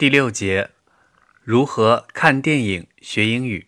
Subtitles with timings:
[0.00, 0.70] 第六节，
[1.44, 3.66] 如何看电影学英语？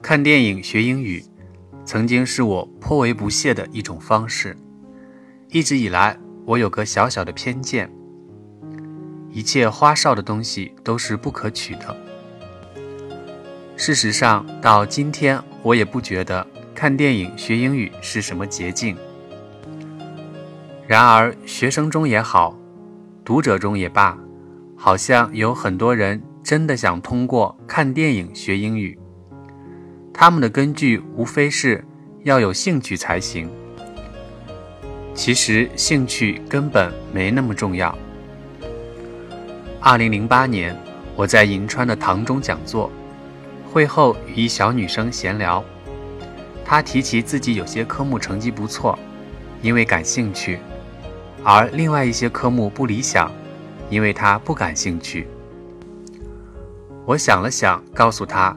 [0.00, 1.22] 看电影学英语，
[1.84, 4.56] 曾经是我颇为不屑的一种方式。
[5.50, 7.92] 一直以来，我有个小小的偏见：
[9.30, 11.94] 一切花哨的东西都是不可取的。
[13.76, 18.96] 事实上，到今天，我也不觉得看电影学英语是什么捷径。
[20.86, 22.58] 然而，学生中也好，
[23.28, 24.16] 读者中也罢，
[24.74, 28.98] 好像有很多人真的想通过看电影学英语。
[30.14, 31.84] 他们的根据无非是
[32.24, 33.46] 要有兴趣才行。
[35.12, 37.94] 其实兴趣根本没那么重要。
[39.78, 40.74] 二零零八年，
[41.14, 42.90] 我在银川的堂中讲座，
[43.70, 45.62] 会后与一小女生闲聊，
[46.64, 48.98] 她提起自己有些科目成绩不错，
[49.60, 50.58] 因为感兴趣。
[51.44, 53.30] 而另外一些科目不理想，
[53.88, 55.26] 因为他不感兴趣。
[57.06, 58.54] 我想了想，告诉他：“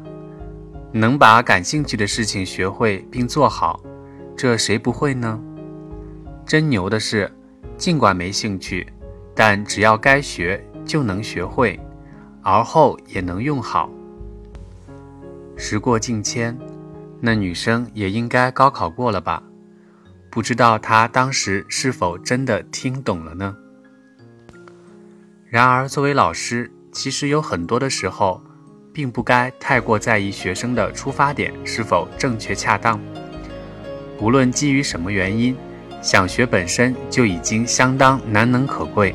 [0.92, 3.80] 能把感兴趣的事情学会并做好，
[4.36, 5.40] 这谁不会呢？
[6.46, 7.32] 真牛的是，
[7.78, 8.86] 尽管没兴趣，
[9.34, 11.80] 但只要该学就能学会，
[12.42, 13.90] 而后也能用好。”
[15.56, 16.58] 时过境迁，
[17.22, 19.42] 那女生也应该高考过了吧？
[20.32, 23.54] 不知道他当时是否真的听懂了呢？
[25.50, 28.42] 然而，作为老师，其实有很多的时候，
[28.94, 32.98] 并不该太过在意学生的出发点是否正确恰当。
[34.22, 35.54] 无论基于什么原因，
[36.02, 39.14] 想学本身就已经相当难能可贵。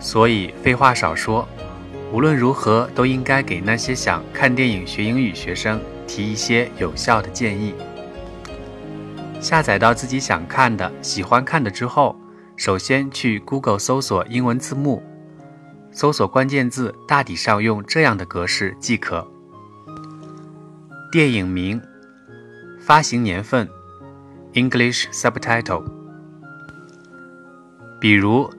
[0.00, 1.48] 所以，废话少说，
[2.12, 7.72] 无论如何都应该给那些想看电影学英语学生提一些有效的建议。
[9.40, 12.16] 下载到自己想看的、喜欢看的之后，
[12.56, 15.02] 首先去 Google 搜索英文字幕，
[15.92, 19.26] 搜索关键字大体上用这样的格式即可：
[21.12, 21.80] 电影名、
[22.80, 23.68] 发行年份、
[24.54, 25.84] English subtitle。
[28.00, 28.50] 比如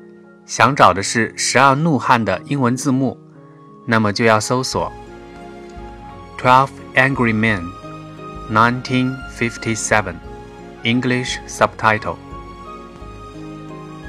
[0.45, 3.19] 想找的是《十二怒汉》的英文字幕，
[3.85, 4.91] 那么就要搜索
[6.37, 7.65] Twelve Angry Men,
[8.49, 10.28] 1957。
[10.83, 12.15] English subtitle。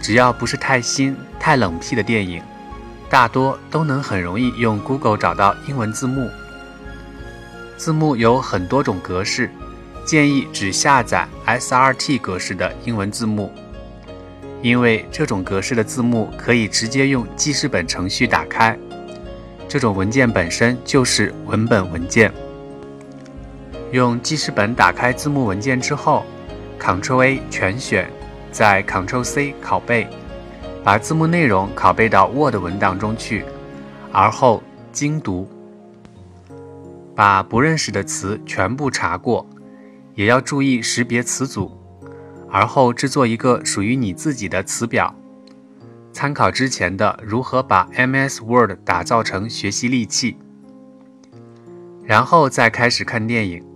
[0.02, 2.42] 只要不是太新、太冷僻的电影，
[3.10, 6.30] 大多都能很容易用 Google 找到英文字幕。
[7.76, 9.50] 字幕有很多种格式，
[10.06, 13.52] 建议只下载 SRT 格式的英文字幕，
[14.62, 18.78] 因为这种格式的字幕可以直接用记事本程序打开。
[19.68, 22.32] 这种文件本身就是文本文件。
[23.92, 26.24] 用记事本打开字幕文件之后。
[26.80, 28.10] Ctrl A 全选，
[28.50, 30.08] 再 Ctrl C 拷贝，
[30.82, 33.44] 把字幕内容拷贝到 Word 文档中去，
[34.10, 35.46] 而后精读，
[37.14, 39.46] 把不认识的词全部查过，
[40.14, 41.70] 也要注意识别词组，
[42.50, 45.14] 而后制作一个属于你自己的词表，
[46.12, 50.38] 参考之前的如何把 MS Word 打造成学习利器，
[52.02, 53.69] 然后再开始看电影。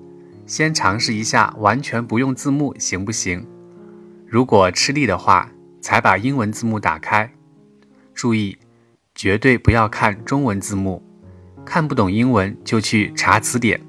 [0.46, 3.46] 先尝试一下完全不用字幕行不行？
[4.26, 5.50] 如果吃力的话，
[5.80, 7.32] 才把英文字幕打开。
[8.14, 8.58] 注意，
[9.14, 11.02] 绝对不要看中文字幕，
[11.64, 13.80] 看不懂英文就去查词典。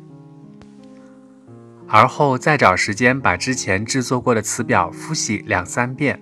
[1.88, 6.20] 而后再找时间把之前制作过的词表复习两三遍，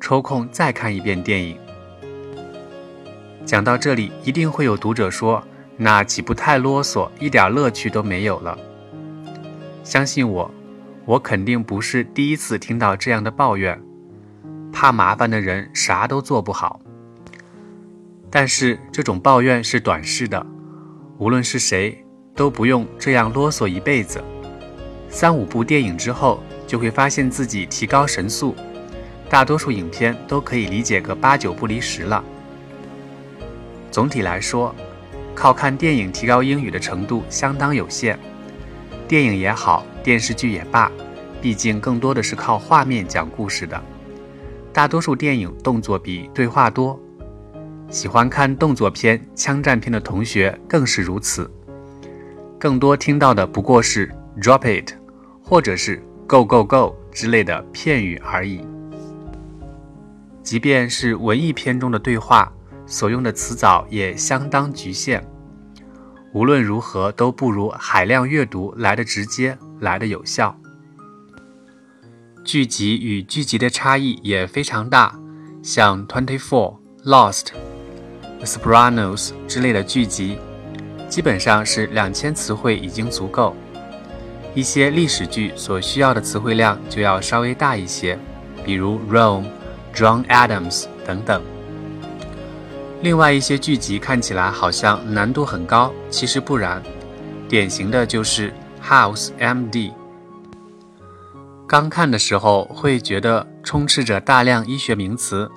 [0.00, 1.58] 抽空再看一遍电影。
[3.44, 5.42] 讲到这里，一定会有读者说
[5.78, 8.58] ：“那岂不太啰嗦，一点乐趣都没有了？”
[9.86, 10.50] 相信我，
[11.04, 13.80] 我肯定不是第一次听到这样的抱怨。
[14.72, 16.80] 怕麻烦的人啥都做不好。
[18.28, 20.44] 但是这种抱怨是短视的，
[21.18, 22.04] 无论是谁
[22.34, 24.20] 都不用这样啰嗦一辈子。
[25.08, 28.56] 三五部电影之后，就会发现自己提高神速，
[29.30, 32.24] 大多数影片都可以理解个八九不离十了。
[33.92, 34.74] 总体来说，
[35.32, 38.18] 靠看电影提高英语的程度相当有限。
[39.08, 40.90] 电影也好，电视剧也罢，
[41.40, 43.80] 毕竟更多的是靠画面讲故事的。
[44.72, 47.00] 大多数电影动作比对话多，
[47.88, 51.48] 喜欢看动作片、枪战片的同学更是如此。
[52.58, 54.12] 更多听到的不过是
[54.42, 54.92] “drop it”
[55.40, 58.60] 或者是 “go go go” 之类的片语而已。
[60.42, 62.52] 即便是文艺片中的对话，
[62.86, 65.24] 所用的词藻也相当局限。
[66.32, 70.54] 无论如何都不如海量阅读来的直接，来的有效。
[72.44, 75.18] 剧集与剧集的差异也非常大，
[75.62, 77.46] 像《Twenty Four》、《Lost》、
[78.44, 80.38] Sopranos》之类的剧集，
[81.08, 83.56] 基本上是两千词汇已经足够。
[84.54, 88.18] 一些历史剧所需要的词汇量就要稍微大一些，
[88.64, 89.44] 比如《Rome》、
[89.96, 91.42] 《John Adams》等等。
[93.02, 96.82] 另外一些剧集看起来好像难度很高，其实不然。
[97.48, 98.52] 典型的就是
[98.84, 99.90] 《House M.D.》。
[101.68, 105.50] 刚看的时候会觉得充斥着大量医学名词，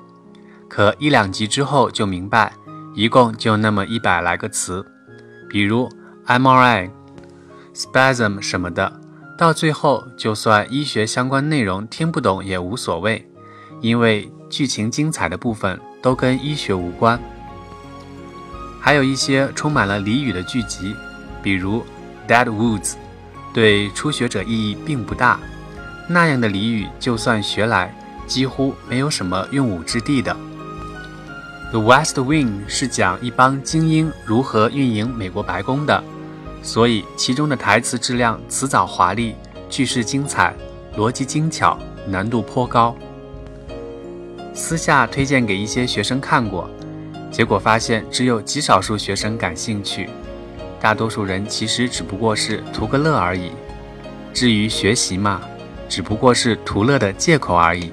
[0.68, 2.54] 可一两集之后就明白，
[2.94, 4.86] 一共就那么一百来个词，
[5.50, 5.90] 比如
[6.28, 6.92] MRI。
[7.74, 9.00] spasm 什么的，
[9.38, 13.26] 到最后就算医学相关内容听不懂也无所谓，
[13.82, 17.20] 因为剧情精彩的部分都跟医学无关。
[18.80, 20.96] 还有一些充满了俚语的剧集，
[21.44, 21.84] 比如
[22.30, 22.92] 《Dead Woods》，
[23.54, 25.40] 对初学者意义并不大。
[26.08, 27.94] 那样的俚语就算学来，
[28.26, 30.36] 几乎没有什么用武之地的。
[31.72, 36.04] 《The West Wing》是讲一帮精英如何运营美国白宫的。
[36.62, 39.36] 所以，其中的台词质量辞藻华丽，
[39.70, 40.54] 句式精彩，
[40.98, 41.78] 逻辑精巧，
[42.08, 42.96] 难度颇高。
[44.60, 46.70] 私下推荐给一些学生看过，
[47.32, 50.10] 结果发现只有极少数学生感兴趣，
[50.82, 53.52] 大多数人其实只不过是图个乐而已。
[54.34, 55.40] 至于学习嘛，
[55.88, 57.90] 只不过是图乐的借口而已。